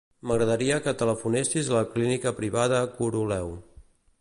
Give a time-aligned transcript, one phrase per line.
[0.29, 3.57] M'agradaria que telefonessis a la Clínica Privada Coroleu.